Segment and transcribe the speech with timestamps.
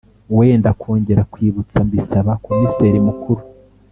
[0.37, 3.41] wenda kongera kwibutsa mbisaba komiseri mukuru